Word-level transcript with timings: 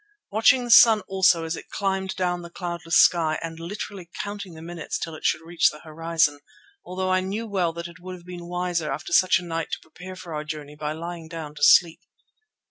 Watching 0.31 0.63
the 0.63 0.71
sun 0.71 1.01
also 1.01 1.43
as 1.43 1.55
it 1.55 1.69
climbed 1.69 2.15
down 2.15 2.41
the 2.41 2.49
cloudless 2.49 2.95
sky, 2.95 3.37
and 3.43 3.59
literally 3.59 4.09
counting 4.23 4.55
the 4.55 4.61
minutes 4.63 4.97
till 4.97 5.13
it 5.13 5.23
should 5.23 5.45
reach 5.45 5.69
the 5.69 5.81
horizon, 5.81 6.39
although 6.83 7.11
I 7.11 7.19
knew 7.19 7.45
well 7.45 7.71
that 7.73 7.87
it 7.87 7.99
would 7.99 8.15
have 8.15 8.25
been 8.25 8.47
wiser 8.47 8.91
after 8.91 9.13
such 9.13 9.37
a 9.37 9.45
night 9.45 9.69
to 9.73 9.79
prepare 9.79 10.15
for 10.15 10.33
our 10.33 10.43
journey 10.43 10.75
by 10.75 10.93
lying 10.93 11.27
down 11.27 11.53
to 11.53 11.61
sleep. 11.61 12.01